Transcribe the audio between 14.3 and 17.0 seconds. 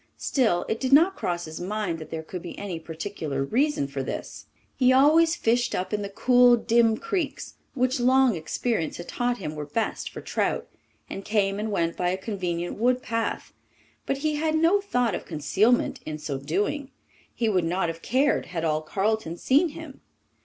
had no thought of concealment in so doing.